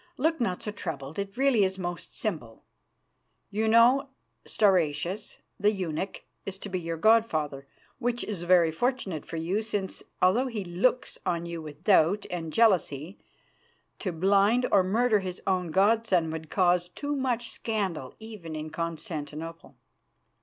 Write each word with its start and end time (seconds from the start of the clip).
Look 0.17 0.41
not 0.41 0.63
so 0.63 0.71
troubled; 0.71 1.19
it 1.19 1.29
is 1.29 1.37
really 1.37 1.69
most 1.77 2.15
simple. 2.15 2.63
You 3.51 3.67
know 3.67 4.09
Stauracius, 4.47 5.37
the 5.59 5.71
eunuch, 5.71 6.23
is 6.43 6.57
to 6.57 6.69
be 6.69 6.79
your 6.79 6.97
god 6.97 7.23
father, 7.23 7.67
which 7.99 8.23
is 8.23 8.41
very 8.41 8.71
fortunate 8.71 9.27
for 9.27 9.37
you, 9.37 9.61
since, 9.61 10.01
although 10.19 10.47
he 10.47 10.65
looks 10.65 11.19
on 11.23 11.45
you 11.45 11.61
with 11.61 11.83
doubt 11.83 12.25
and 12.31 12.51
jealousy, 12.51 13.19
to 13.99 14.11
blind 14.11 14.65
or 14.71 14.83
murder 14.83 15.19
his 15.19 15.39
own 15.45 15.69
god 15.69 16.07
son 16.07 16.31
would 16.31 16.49
cause 16.49 16.89
too 16.89 17.15
much 17.15 17.51
scandal 17.51 18.15
even 18.17 18.55
in 18.55 18.71
Constantinople. 18.71 19.75